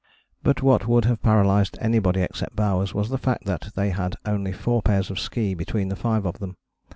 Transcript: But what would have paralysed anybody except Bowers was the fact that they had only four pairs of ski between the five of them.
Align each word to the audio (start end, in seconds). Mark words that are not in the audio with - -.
But 0.41 0.63
what 0.63 0.87
would 0.87 1.05
have 1.05 1.21
paralysed 1.21 1.77
anybody 1.79 2.21
except 2.21 2.55
Bowers 2.55 2.91
was 2.91 3.09
the 3.09 3.19
fact 3.19 3.45
that 3.45 3.69
they 3.75 3.91
had 3.91 4.15
only 4.25 4.51
four 4.51 4.81
pairs 4.81 5.11
of 5.11 5.19
ski 5.19 5.53
between 5.53 5.89
the 5.89 5.95
five 5.95 6.25
of 6.25 6.39
them. 6.39 6.57